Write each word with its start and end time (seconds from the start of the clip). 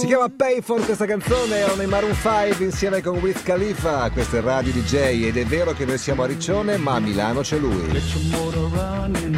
Si 0.00 0.06
chiama 0.06 0.30
Payphone 0.34 0.82
questa 0.86 1.04
canzone, 1.04 1.56
erano 1.56 1.82
i 1.82 1.86
Maroon 1.86 2.14
5 2.14 2.64
insieme 2.64 3.02
con 3.02 3.18
Wiz 3.18 3.42
Khalifa. 3.42 4.08
Questo 4.08 4.38
è 4.38 4.40
Radio 4.40 4.72
DJ 4.72 5.26
ed 5.26 5.36
è 5.36 5.44
vero 5.44 5.74
che 5.74 5.84
noi 5.84 5.98
siamo 5.98 6.22
a 6.22 6.26
Riccione, 6.26 6.78
ma 6.78 6.94
a 6.94 7.00
Milano 7.00 7.42
c'è 7.42 7.58
lui. 7.58 7.86
Get 7.92 8.02
your 8.14 8.24
motor 8.30 8.70
running. 8.70 9.36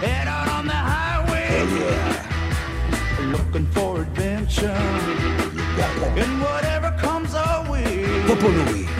Head 0.00 0.26
out 0.26 0.48
on 0.48 0.66
the 0.66 0.74
highway. 0.74 1.46
Hell 1.46 1.68
yeah. 1.78 3.30
Looking 3.30 3.68
for 3.70 4.00
adventure. 4.00 4.74
And 6.16 6.40
whatever 6.42 6.92
comes 7.00 7.34
our 7.34 7.64
way. 7.70 8.04
Proprio 8.24 8.50
lui. 8.50 8.91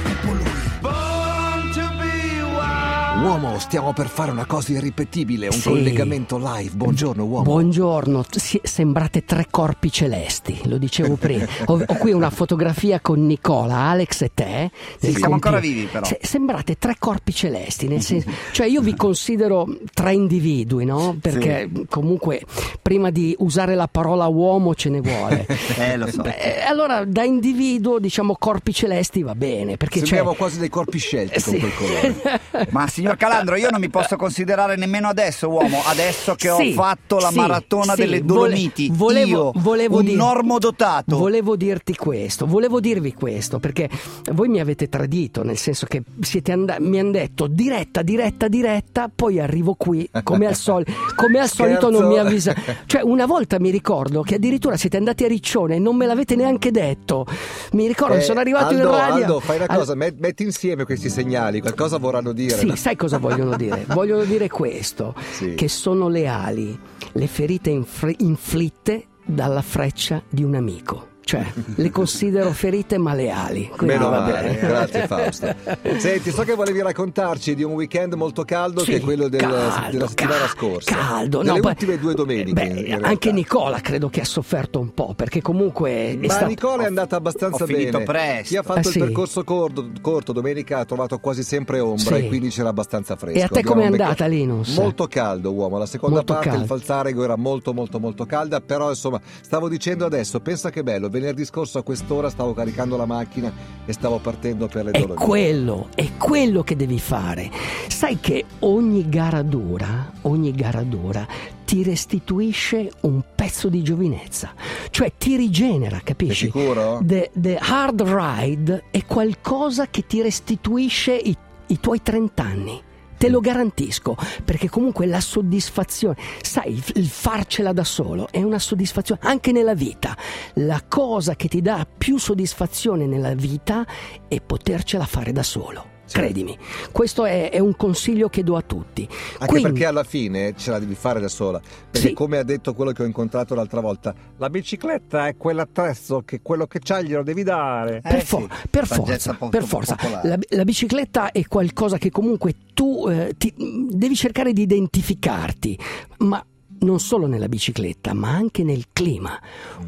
Uomo, 3.23 3.57
stiamo 3.61 3.93
per 3.93 4.09
fare 4.09 4.33
una 4.33 4.47
cosa 4.47 4.73
irripetibile, 4.73 5.47
un 5.47 5.53
Sì. 5.53 5.69
collegamento 5.69 6.39
live. 6.39 6.75
Buongiorno 6.75 7.23
uomo. 7.25 7.45
Buongiorno, 7.45 8.25
si- 8.31 8.61
sembrate 8.65 9.25
tre 9.25 9.47
corpi 9.49 9.93
celesti, 9.93 10.59
lo 10.65 10.77
dicevo 10.77 11.15
prima. 11.15 11.47
Ho, 11.67 11.81
ho 11.87 11.95
qui 11.99 12.11
una 12.13 12.31
fotografia 12.31 12.99
con 13.01 13.25
Nicola, 13.25 13.77
Alex 13.77 14.23
e 14.23 14.31
te. 14.35 14.71
Sì, 14.99 15.13
siamo 15.15 15.35
ancora 15.35 15.61
vivi, 15.61 15.85
però. 15.85 16.05
Se- 16.05 16.19
sembrate 16.21 16.77
tre 16.79 16.97
corpi 16.99 17.33
celesti, 17.33 17.87
nel 17.87 18.01
senso, 18.03 18.29
cioè 18.51 18.67
io 18.67 18.81
vi 18.81 18.97
considero 18.97 19.69
tre 19.95 20.15
individui, 20.15 20.85
no? 20.85 21.17
Perché 21.21 21.71
comunque 21.89 22.43
prima 22.83 23.11
di 23.11 23.37
usare 23.39 23.77
la 23.77 23.87
parola 23.87 24.27
uomo 24.27 24.75
ce 24.75 24.89
ne 24.89 25.01
vuole. 25.01 25.47
Eh, 25.83 25.97
lo 25.97 26.07
so. 26.09 26.23
Beh, 26.23 26.63
allora 26.65 27.05
da 27.05 27.23
individuo 27.25 27.99
diciamo 27.99 28.37
corpi 28.39 28.73
celesti 28.75 29.23
va 29.23 29.35
bene, 29.35 29.77
perché. 29.77 29.99
Sembriamo 30.01 30.35
quasi 30.35 30.59
dei 30.59 30.69
corpi 30.69 30.99
scelti 30.99 31.41
con 31.41 31.53
Sì. 31.55 31.59
quel 31.61 31.75
colore. 31.75 32.41
Ma 32.71 32.87
signor 32.89 33.12
Calandro, 33.17 33.57
io 33.57 33.71
non 33.71 33.81
mi 33.81 33.89
posso 33.91 34.17
considerare 34.17 34.77
nemmeno 34.77 35.09
adesso 35.09 35.49
uomo, 35.49 35.81
adesso 35.87 36.35
che 36.35 36.51
Sì, 36.59 36.69
ho 36.71 36.73
fatto 36.73 37.19
la 37.19 37.29
sì, 37.31 37.37
maratona 37.39 37.95
sì, 37.95 38.01
delle 38.03 38.25
Dolomiti. 38.25 38.91
volevo- 38.93 39.29
io, 39.29 39.53
volevo 39.57 39.99
un 39.99 40.05
dire- 40.05 40.17
normodotato. 40.17 41.17
Volevo 41.17 41.57
dirti 41.57 41.95
questo, 41.95 42.47
volevo 42.47 42.81
dirvi 42.81 43.13
questo, 43.15 43.59
perché 43.59 43.89
voi 44.33 44.49
mi 44.49 44.61
avete 44.61 44.89
tradito, 44.89 45.43
nel 45.45 45.57
senso 45.57 45.87
che 45.87 46.03
siete 46.21 46.53
and- 46.53 46.77
mi 46.81 46.99
hanno 46.99 47.11
detto 47.13 47.47
diretta, 47.47 48.03
diretta, 48.03 48.49
diretta, 48.49 49.11
poi 49.15 49.39
arrivo 49.41 49.75
qui, 49.75 50.09
come 50.23 50.47
al, 50.47 50.55
sol- 50.57 50.85
come 51.17 51.39
al 51.39 51.49
solito 51.49 51.91
non 51.91 52.07
mi 52.07 52.19
avvisa. 52.19 52.55
Cioè 52.87 53.03
una 53.03 53.27
volta 53.27 53.59
mi 53.61 53.71
ricordo 53.71 54.23
che 54.23 54.37
addirittura 54.37 54.77
siete 54.77 54.97
andati 54.97 55.25
a 55.25 55.29
Riccione 55.29 55.77
e 55.77 55.79
non 55.79 55.97
me 55.97 56.07
l'avete 56.07 56.35
neanche 56.37 56.71
detto. 56.71 57.27
Mi 57.73 57.87
ricordo, 57.87 58.15
Eh, 58.17 58.21
sono 58.21 58.41
arrivato 58.41 58.75
Aldo, 58.75 58.83
in 58.83 58.91
radio. 58.91 59.15
Aldo, 59.25 59.41
fai 59.41 59.57
una 59.57 59.67
Al- 59.69 59.77
cosa, 59.79 59.95
met- 59.95 60.19
metti 60.19 60.43
insieme 60.43 60.85
questi 60.85 61.09
segnali, 61.09 61.61
qualcosa 61.61 61.99
vorranno 61.99 62.33
dire. 62.33 62.57
Sì, 62.57 62.73
sai 62.77 62.97
cosa 63.03 63.19
vogliono 63.19 63.57
dire? 63.57 63.85
vogliono 63.91 64.23
dire 64.25 64.49
questo, 64.49 65.15
Sì. 65.33 65.55
che 65.55 65.69
sono 65.69 66.09
leali, 66.09 66.79
le 67.13 67.27
ferite 67.27 67.71
infr- 67.71 68.21
inflitte 68.21 69.07
dalla 69.25 69.63
freccia 69.63 70.23
di 70.29 70.45
un 70.45 70.55
amico. 70.55 71.09
Cioè, 71.33 71.47
le 71.77 71.91
considero 71.91 72.53
ferite 72.53 72.99
ma 72.99 73.15
leali. 73.15 73.67
Quindi 73.75 73.95
Meno 73.95 74.11
va 74.11 74.21
male, 74.21 74.33
bene. 74.43 74.59
grazie 74.59 75.07
Fausto. 75.07 75.55
Senti, 75.97 76.31
so 76.31 76.43
che 76.43 76.55
volevi 76.55 76.83
raccontarci 76.83 77.55
di 77.55 77.63
un 77.63 77.73
weekend 77.73 78.13
molto 78.13 78.45
caldo 78.45 78.81
Sì, 78.81 78.91
che 78.91 78.97
è 78.99 79.01
quello 79.01 79.29
del- 79.29 79.41
caldo, 79.41 79.91
della 79.93 80.09
settimana 80.09 80.41
ca- 80.41 80.49
scorsa. 80.49 80.95
Caldo, 80.95 81.43
no, 81.43 81.53
poi- 81.59 81.71
ultime 81.71 81.99
due 81.99 82.13
domeniche. 82.13 82.53
Beh, 82.53 82.99
anche 83.01 83.33
Nicola 83.33 83.81
credo 83.81 84.11
che 84.11 84.21
ha 84.21 84.25
sofferto 84.27 84.79
un 84.79 84.93
po', 84.93 85.15
perché 85.15 85.41
comunque 85.41 85.91
è 85.91 86.17
Ma 86.21 86.29
stato... 86.29 86.47
Nicola 86.49 86.83
è 86.83 86.87
andata 86.87 87.17
abbastanza 87.17 87.65
ho 87.65 87.67
finito 87.67 87.93
bene. 87.93 88.05
presto. 88.05 88.49
Chi 88.49 88.57
ha 88.59 88.63
fatto 88.63 88.79
Eh, 88.81 88.83
il 88.83 88.89
sì. 88.91 88.99
percorso 88.99 89.43
corto, 89.45 89.91
corto 90.03 90.33
domenica 90.33 90.81
ha 90.81 90.85
trovato 90.85 91.19
quasi 91.19 91.43
sempre 91.43 91.81
ombra 91.81 92.17
Sì. 92.17 92.25
e 92.25 92.29
quindi 92.29 92.51
c'era 92.51 92.69
abbastanza 92.69 93.17
fresco. 93.17 93.39
E 93.39 93.43
a 93.43 93.49
te 93.49 93.63
com'è 93.63 93.89
becca- 93.89 94.05
andata, 94.05 94.27
Linus? 94.27 94.77
Molto 94.77 95.07
caldo, 95.07 95.51
uomo. 95.55 95.79
La 95.79 95.87
seconda 95.87 96.17
Molto 96.17 96.33
parte 96.35 96.49
caldo. 96.49 96.63
il 96.65 96.69
Falzarego 96.69 97.25
era 97.25 97.37
molto 97.37 97.73
molto 97.73 97.99
molto 97.99 98.27
calda, 98.27 98.61
però 98.61 98.91
insomma, 98.91 99.19
stavo 99.41 99.71
dicendo 99.71 100.05
adesso, 100.05 100.41
pensa 100.41 100.69
che 100.69 100.83
bello, 100.83 101.09
venerdì 101.23 101.45
scorso 101.45 101.79
a 101.79 101.83
quest'ora 101.83 102.29
stavo 102.29 102.53
caricando 102.53 102.97
la 102.97 103.07
macchina 103.07 103.53
e 103.85 103.93
stavo 103.93 104.19
partendo 104.19 104.67
per 104.67 104.87
le 104.87 104.91
È 104.91 105.01
Dolomiti. 105.01 105.25
quello, 105.25 105.89
è 105.95 106.11
quello 106.19 106.63
che 106.65 106.75
devi 106.75 106.99
fare. 106.99 107.49
Sai 107.87 108.19
che 108.21 108.45
ogni 108.61 109.09
gara 109.09 109.43
dura, 109.43 110.11
ogni 110.23 110.51
gara 110.53 110.83
dura 110.83 111.25
ti 111.65 111.85
restituisce 111.85 112.91
un 113.03 113.23
pezzo 113.35 113.69
di 113.69 113.83
giovinezza, 113.83 114.53
cioè 114.91 115.13
ti 115.17 115.37
rigenera, 115.37 116.01
capisci? 116.03 116.51
Sei 116.51 116.61
sicuro? 116.61 117.01
The, 117.03 117.31
the 117.35 117.57
hard 117.57 118.03
ride 118.03 118.85
è 118.91 119.05
qualcosa 119.07 119.87
che 119.87 120.05
ti 120.07 120.21
restituisce 120.21 121.15
i, 121.15 121.35
i 121.69 121.81
tuoi 121.81 122.03
30 122.03 122.43
anni. 122.43 122.83
Te 123.23 123.29
lo 123.29 123.39
garantisco, 123.39 124.17
perché 124.45 124.69
comunque 124.69 125.07
la 125.07 125.21
soddisfazione, 125.21 126.17
sai, 126.41 126.83
il- 126.95 127.07
farcela 127.07 127.73
da 127.73 127.85
solo 127.85 128.27
è 128.33 128.43
una 128.43 128.59
soddisfazione 128.59 129.21
anche 129.23 129.53
nella 129.53 129.75
vita. 129.77 130.17
La 130.55 130.83
cosa 130.89 131.37
che 131.37 131.47
ti 131.47 131.61
dà 131.63 131.87
più 131.87 132.19
soddisfazione 132.19 133.07
nella 133.07 133.35
vita 133.35 133.87
è 134.27 134.41
potercela 134.41 135.07
fare 135.07 135.31
da 135.31 135.45
solo. 135.45 135.92
Credimi, 136.13 136.57
questo 136.91 137.25
è, 137.25 137.51
è 137.51 137.59
un 137.59 137.77
consiglio 137.77 138.29
che 138.29 138.43
do 138.43 138.57
a 138.57 138.63
tutti. 138.63 139.07
Anche 139.39 139.47
Quindi- 139.47 139.71
perché 139.71 139.87
alla 139.87 140.05
fine 140.05 140.55
ce 140.57 140.71
la 140.71 140.79
devi 140.79 140.95
fare 140.95 141.21
da 141.21 141.29
sola. 141.29 141.61
Perché 141.91 142.09
Sì. 142.09 142.15
come 142.15 142.39
ha 142.39 142.43
detto 142.43 142.75
quello 142.75 142.93
che 142.93 143.03
ho 143.03 143.07
incontrato 143.07 143.55
l'altra 143.55 143.81
volta, 143.81 144.15
la 144.37 144.51
bicicletta 144.51 145.27
è 145.27 145.37
quell'attrezzo 145.37 146.23
che 146.25 146.41
quello 146.43 146.67
che 146.67 146.79
c'hai 146.83 147.07
glielo 147.07 147.23
devi 147.23 147.43
dare. 147.43 148.01
Per, 148.03 148.15
Eh, 148.17 148.21
for- 148.21 148.43
sì, 148.43 148.69
per 148.71 148.87
forza, 148.87 149.33
poco 149.35 149.49
per 149.51 149.65
forza. 149.65 149.97
La, 150.23 150.39
la 150.49 150.65
bicicletta 150.65 151.31
è 151.33 151.45
qualcosa 151.47 151.99
che 151.99 152.11
comunque 152.11 152.55
tu 152.75 153.07
eh, 153.09 153.35
ti- 153.37 153.53
devi 153.57 154.15
cercare 154.15 154.53
di 154.53 154.63
identificarti, 154.63 155.79
ma 156.19 156.45
non 156.83 157.01
solo 157.01 157.27
nella 157.27 157.49
bicicletta, 157.49 158.13
ma 158.15 158.31
anche 158.31 158.63
nel 158.63 158.87
clima. 158.93 159.41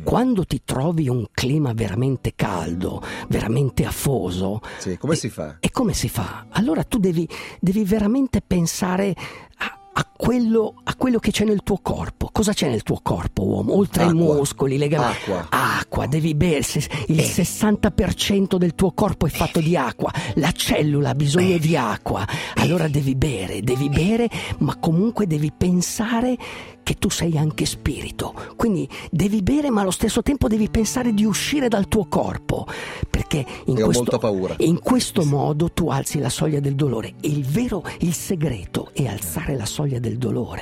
Quando 0.02 0.44
ti 0.44 0.62
trovi 0.64 1.08
un 1.08 1.26
clima 1.32 1.72
veramente 1.72 2.32
caldo, 2.34 3.02
veramente 3.28 3.84
afoso, 3.84 4.60
Sì, 4.78 4.96
come 4.96 5.14
e- 5.14 5.16
si 5.16 5.28
fa? 5.28 5.56
E 5.60 5.70
come 5.70 5.92
si 5.92 6.08
fa? 6.08 6.46
Allora 6.50 6.82
tu 6.84 6.98
devi, 6.98 7.28
devi 7.60 7.84
veramente 7.84 8.40
pensare 8.40 9.14
a, 9.58 9.78
a 9.92 10.12
quello, 10.16 10.74
a 10.84 10.94
quello 10.94 11.18
che 11.18 11.30
c'è 11.30 11.44
nel 11.44 11.62
tuo 11.62 11.78
corpo. 11.82 12.28
Cosa 12.32 12.52
c'è 12.52 12.68
nel 12.68 12.82
tuo 12.82 13.00
corpo, 13.02 13.44
uomo? 13.44 13.76
Oltre 13.76 14.04
ai 14.04 14.14
muscoli, 14.14 14.78
le 14.78 14.88
gambe. 14.88 15.16
Acqua. 15.16 15.46
Acqua, 15.50 16.06
devi 16.06 16.34
bere. 16.34 16.64
Il 17.06 17.16
60% 17.16 18.56
del 18.56 18.74
tuo 18.74 18.92
corpo 18.92 19.26
è 19.26 19.30
fatto 19.30 19.60
di 19.60 19.76
acqua. 19.76 20.12
La 20.34 20.52
cellula 20.52 21.10
ha 21.10 21.14
bisogno 21.14 21.58
di 21.58 21.76
acqua. 21.76 22.26
Allora 22.56 22.88
devi 22.88 23.14
bere, 23.14 23.60
devi 23.62 23.88
bere, 23.88 24.28
ma 24.58 24.76
comunque 24.76 25.26
devi 25.26 25.52
pensare 25.56 26.36
che 26.84 26.94
tu 26.94 27.08
sei 27.08 27.36
anche 27.36 27.64
spirito. 27.64 28.34
Quindi 28.56 28.88
devi 29.10 29.42
bere, 29.42 29.70
ma 29.70 29.80
allo 29.80 29.90
stesso 29.90 30.22
tempo 30.22 30.48
devi 30.48 30.68
pensare 30.68 31.12
di 31.12 31.24
uscire 31.24 31.68
dal 31.68 31.88
tuo 31.88 32.06
corpo. 32.06 32.66
Perché 33.10 33.44
in 33.66 33.80
questo, 33.80 34.54
in 34.58 34.78
questo 34.78 35.24
modo 35.24 35.72
tu 35.72 35.88
alzi 35.88 36.20
la 36.20 36.28
soglia 36.28 36.60
del 36.60 36.74
dolore. 36.74 37.14
Il 37.22 37.44
vero, 37.44 37.82
il 38.00 38.12
segreto 38.12 38.90
è 38.92 39.06
alzare 39.06 39.56
la 39.56 39.66
soglia 39.66 39.98
del 39.98 40.02
dolore. 40.02 40.03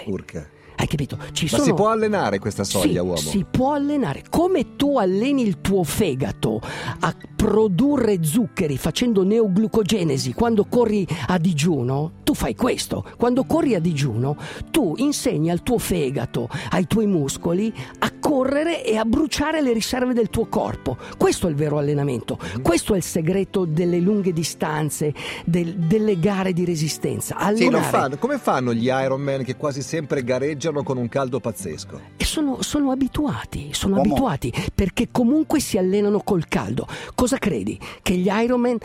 Urca. 0.07 0.49
Hai 0.83 0.87
capito? 0.87 1.17
Ci 1.33 1.45
Ma 1.45 1.51
sono... 1.51 1.63
si 1.63 1.75
può 1.75 1.89
allenare 1.91 2.39
questa 2.39 2.65
soglia, 2.65 3.03
Sì, 3.03 3.07
uomo? 3.07 3.17
Si 3.17 3.47
può 3.49 3.73
allenare. 3.75 4.25
Come 4.29 4.75
tu 4.75 4.99
alleni 4.99 5.43
il 5.47 5.61
tuo 5.61 5.85
fegato 5.85 6.61
a 7.01 7.15
produrre 7.37 8.25
zuccheri 8.25 8.77
facendo 8.77 9.23
neoglucogenesi 9.23 10.33
quando 10.33 10.65
corri 10.65 11.07
a 11.29 11.39
digiuno, 11.39 12.15
tu 12.25 12.35
fai 12.35 12.55
questo. 12.55 13.05
Quando 13.17 13.45
corri 13.45 13.75
a 13.75 13.81
digiuno, 13.81 14.37
tu 14.71 14.95
insegni 14.97 15.51
al 15.51 15.63
tuo 15.63 15.79
fegato, 15.79 16.49
ai 16.71 16.87
tuoi 16.87 17.07
muscoli, 17.07 17.73
a 17.99 18.12
correre 18.33 18.83
e 18.83 18.97
a 18.97 19.05
bruciare 19.05 19.61
le 19.61 19.75
riserve 19.75 20.15
del 20.15 20.31
tuo 20.31 20.47
corpo. 20.47 20.97
Questo 21.19 21.47
è 21.49 21.51
il 21.51 21.57
vero 21.57 21.77
allenamento. 21.77 22.39
Mhm. 22.41 22.63
Questo 22.63 22.95
è 22.95 22.97
il 22.97 23.03
segreto 23.03 23.67
delle 23.67 23.99
lunghe 23.99 24.33
distanze, 24.33 25.13
del- 25.45 25.75
delle 25.75 26.19
gare 26.19 26.55
di 26.55 26.65
resistenza. 26.65 27.37
Sì, 27.37 27.45
Allenare. 27.45 27.85
fanno. 27.85 28.17
Come 28.17 28.39
fanno 28.39 28.73
gli 28.73 28.87
Ironman 28.87 29.45
che 29.45 29.57
quasi 29.57 29.83
sempre 29.83 30.25
gareggiano 30.25 30.83
con 30.83 30.97
un 30.97 31.11
caldo 31.11 31.41
pazzesco? 31.41 32.01
E 32.17 32.25
sono, 32.25 32.63
sono 32.63 32.91
abituati, 32.91 33.69
sono 33.73 33.97
Uomo. 33.97 34.13
abituati 34.13 34.51
perché 34.75 35.09
comunque 35.11 35.61
si 35.61 35.77
allenano 35.77 36.21
col 36.23 36.49
caldo. 36.49 36.87
Cosa 37.15 37.37
credi? 37.37 37.79
Che 38.01 38.15
gli 38.15 38.29
Ironman 38.33 38.79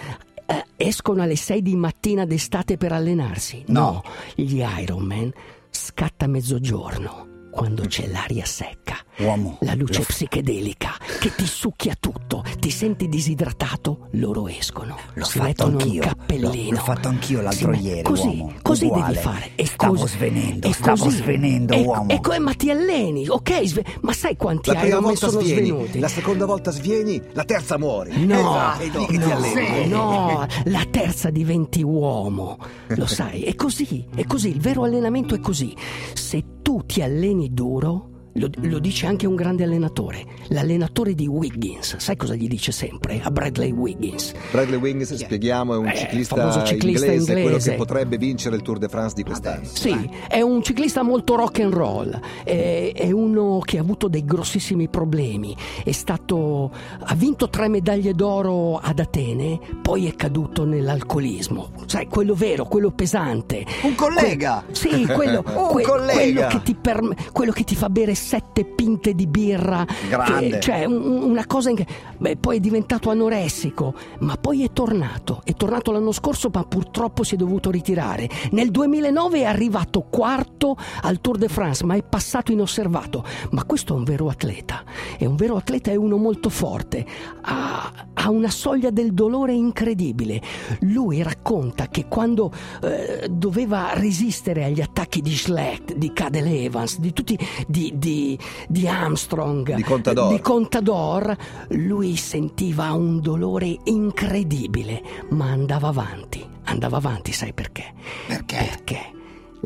eh, 0.46 0.66
escono 0.76 1.22
alle 1.22 1.38
6 1.38 1.62
di 1.62 1.76
mattina 1.78 2.26
d'estate 2.26 2.76
per 2.76 2.92
allenarsi? 2.92 3.64
No. 3.68 4.04
gli 4.36 4.62
Ironman 4.62 5.32
scatta 5.70 6.26
a 6.26 6.28
mezzogiorno 6.28 7.36
quando 7.58 7.86
c'è 7.88 8.06
l'aria 8.08 8.46
secca. 8.46 8.98
Uomo, 9.18 9.58
La 9.62 9.74
luce 9.74 9.98
lo- 10.02 10.06
psichedelica 10.06 10.92
che 11.20 11.34
ti 11.34 11.48
succhia 11.48 11.98
tutto, 12.00 12.44
ti 12.60 12.70
senti 12.70 13.08
disidratato, 13.10 14.10
loro 14.12 14.48
escono. 14.48 14.96
L'ho 15.16 15.26
si 15.26 15.40
fatto 15.40 15.48
mettono 15.48 15.78
anch'io. 15.80 16.02
un 16.04 16.08
cappellino. 16.08 16.52
L'ho- 16.54 16.70
l'ho 16.70 16.84
fatto 16.84 17.08
anch'io 17.08 17.42
l'altro 17.42 17.74
Si 17.74 17.80
ieri, 17.82 18.02
Così, 18.04 18.28
uomo. 18.28 18.54
così 18.62 18.86
Uguale. 18.86 19.06
devi 19.08 19.18
fare. 19.26 19.52
E 19.56 19.66
Stavo 19.66 19.94
così- 19.96 20.08
svenendo, 20.16 20.68
e 20.68 20.74
stavo 20.74 21.04
così- 21.04 21.16
svenendo, 21.18 21.74
e- 21.74 21.82
uomo. 21.82 22.10
E 22.10 22.20
come 22.22 22.38
ma 22.40 22.54
ti 22.54 22.70
alleni, 22.70 23.28
ok? 23.28 23.64
sve- 23.68 23.86
ma 24.02 24.14
sai 24.14 24.36
quanti 24.38 24.70
La 24.70 24.76
prima 24.76 24.88
Ironman 24.90 25.10
volta 25.14 25.30
sono 25.30 25.42
svieni, 25.42 25.68
svenuti? 25.68 26.00
la 26.00 26.08
seconda 26.10 26.46
volta 26.46 26.70
svieni, 26.72 27.22
la 27.34 27.44
terza 27.44 27.80
muori. 27.80 28.24
No, 28.24 28.74
che 28.78 28.92
ti 29.08 29.18
no, 29.18 29.34
alleni. 29.36 29.88
no, 29.88 30.46
la 30.66 30.86
terza 30.92 31.32
diventi 31.32 31.82
uomo, 31.82 32.60
lo 32.90 33.08
sai, 33.08 33.42
è 33.46 33.56
così, 33.56 34.06
è 34.14 34.26
così, 34.26 34.50
il 34.50 34.60
vero 34.60 34.84
allenamento 34.84 35.34
è 35.34 35.40
così. 35.40 35.76
Se 36.14 36.40
tu 36.42 36.57
ti 36.88 37.04
alleni 37.04 37.54
duro, 37.54 38.16
Lo, 38.38 38.50
lo 38.62 38.78
dice 38.78 39.08
anche 39.08 39.26
un 39.26 39.34
grande 39.34 39.64
allenatore, 39.64 40.24
l'allenatore 40.50 41.16
di 41.16 41.26
Wiggins. 41.26 41.98
Sai 41.98 42.16
cosa 42.16 42.36
gli 42.36 42.48
dice 42.48 42.72
sempre 42.72 43.20
a 43.24 43.32
Bradley 43.32 43.72
Wiggins? 43.72 44.32
Bradley 44.52 44.78
Wiggins, 44.80 45.12
spieghiamo, 45.16 45.74
è 45.74 45.78
un 45.78 45.88
Eh, 45.88 45.96
ciclista, 45.96 46.64
ciclista 46.64 47.06
inglese, 47.08 47.32
quello 47.32 47.48
inglese. 47.48 47.72
che 47.72 47.78
potrebbe 47.78 48.18
vincere 48.20 48.56
il 48.56 48.62
Tour 48.62 48.78
de 48.78 48.90
France 48.90 49.16
di 49.16 49.24
quest'anno. 49.24 49.66
Sì, 49.66 50.08
è 50.28 50.40
un 50.42 50.62
ciclista 50.62 51.02
molto 51.02 51.36
rock 51.36 51.62
and 51.62 51.74
roll, 51.74 52.20
è, 52.44 52.92
è 52.94 53.10
uno 53.10 53.58
che 53.66 53.80
ha 53.80 53.82
avuto 53.82 54.08
dei 54.08 54.24
grossissimi 54.24 54.88
problemi, 54.88 55.56
è 55.84 55.92
stato, 55.92 56.17
ha 56.36 57.16
vinto 57.16 57.50
tre 57.50 57.68
medaglie 57.70 58.14
d'oro 58.14 58.78
ad 58.78 59.00
Atene, 59.00 59.60
poi 59.82 60.08
è 60.08 60.16
caduto 60.16 60.66
nell'alcolismo, 60.66 61.70
sai, 61.86 62.08
quello 62.08 62.34
vero, 62.34 62.66
quello 62.66 62.92
pesante. 62.92 63.66
Un 63.84 63.96
collega! 63.96 64.64
Que- 64.66 64.76
sì, 64.76 65.06
quello, 65.06 65.42
que- 65.72 65.84
collega! 65.84 66.14
quello 66.14 66.48
che, 66.48 66.62
ti 66.64 66.76
perm- 66.76 67.32
quello 67.32 67.52
che 67.52 67.64
ti 67.64 67.76
fa 67.76 67.90
bere 67.90 68.14
sette 68.16 68.66
pinte 68.66 69.14
di 69.14 69.28
birra, 69.28 69.86
Grande. 70.10 70.50
che- 70.50 70.60
cioè 70.60 70.86
un- 70.86 71.22
una 71.24 71.46
cosa 71.46 71.70
in- 71.70 71.84
Beh, 72.18 72.36
poi 72.38 72.58
è 72.58 72.60
diventato 72.60 73.10
anoressico, 73.10 73.94
ma 74.20 74.36
poi 74.38 74.64
è 74.64 74.72
tornato. 74.74 75.42
È 75.44 75.54
tornato 75.54 75.92
l'anno 75.92 76.12
scorso, 76.12 76.50
ma 76.52 76.64
purtroppo 76.64 77.24
si 77.24 77.36
è 77.36 77.38
dovuto 77.38 77.70
ritirare. 77.70 78.28
Nel 78.52 78.72
2009 78.72 79.40
è 79.42 79.44
arrivato 79.44 80.02
quarto 80.10 80.76
al 81.04 81.22
Tour 81.22 81.38
de 81.38 81.48
France, 81.48 81.86
ma 81.86 81.96
è 81.96 82.04
passato 82.04 82.52
inosservato. 82.52 83.24
Ma 83.52 83.64
questo 83.66 83.94
è 83.94 83.98
un 83.98 84.04
vero 84.04 84.28
atleta. 84.30 84.84
È 85.18 85.26
un 85.26 85.36
vero 85.36 85.56
atleta, 85.58 85.92
è 85.92 85.96
uno 85.96 86.17
molto 86.18 86.50
forte. 86.50 87.06
Ha, 87.42 87.92
ha 88.14 88.30
una 88.30 88.50
soglia 88.50 88.90
del 88.90 89.14
dolore 89.14 89.54
incredibile. 89.54 90.42
Lui 90.82 91.22
racconta 91.22 91.88
che 91.88 92.08
quando 92.08 92.52
eh, 92.82 93.28
doveva 93.30 93.92
resistere 93.94 94.64
agli 94.66 94.82
attacchi 94.82 95.22
di 95.22 95.36
Schlecht, 95.36 95.96
di 95.96 96.12
Cadel 96.14 96.48
Evans, 96.48 97.00
di 97.00 97.14
tutti, 97.14 97.38
di, 97.68 97.94
di- 97.96 98.38
di 98.68 98.88
Armstrong, 98.88 99.74
Di 99.76 99.84
Contador. 99.84 100.34
di 100.34 100.42
Contador, 100.42 101.36
lui 101.70 102.16
sentiva 102.16 102.92
un 102.94 103.20
dolore 103.22 103.78
incredibile, 103.86 105.02
ma 105.30 105.50
andava 105.52 105.88
avanti. 105.90 106.46
Andava 106.66 106.98
avanti, 106.98 107.32
sai 107.32 107.54
perché? 107.54 107.94
Perché? 108.28 108.56
Perché 108.58 109.00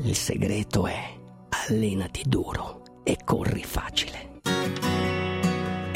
il 0.04 0.16
segreto 0.16 0.86
è 0.86 1.00
allenati 1.68 2.22
duro 2.28 2.82
e 3.04 3.18
corri 3.26 3.64
facile. 3.64 4.31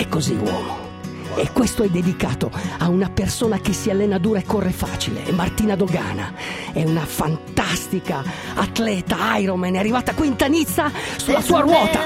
E 0.05 0.07
così 0.07 0.35
uomo. 0.35 0.93
E 1.35 1.49
questo 1.51 1.81
è 1.81 1.89
dedicato 1.89 2.51
a 2.77 2.87
una 2.89 3.09
persona 3.09 3.59
che 3.59 3.73
si 3.73 3.89
allena 3.89 4.19
dura 4.19 4.39
e 4.39 4.43
corre 4.43 4.69
facile, 4.69 5.23
è 5.23 5.31
Martina 5.31 5.75
Dogana. 5.75 6.31
È 6.71 6.83
una 6.83 7.05
fantastica 7.05 8.23
atleta 8.53 9.35
Ironman, 9.37 9.73
è 9.73 9.79
arrivata 9.79 10.13
qui 10.13 10.27
in 10.27 10.35
Nizza 10.47 10.91
sulla 11.17 11.41
sua 11.41 11.61
ruota. 11.61 12.01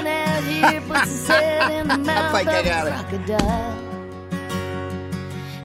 Fai 2.30 2.44
cagare. 2.44 3.89